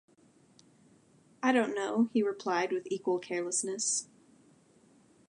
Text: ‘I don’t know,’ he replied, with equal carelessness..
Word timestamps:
‘I 1.43 1.51
don’t 1.51 1.75
know,’ 1.75 2.09
he 2.11 2.23
replied, 2.23 2.71
with 2.71 2.87
equal 2.89 3.19
carelessness.. 3.19 4.07